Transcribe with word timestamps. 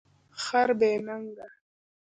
خر 0.43 0.69
بی 0.79 0.93
نګه 1.05 1.47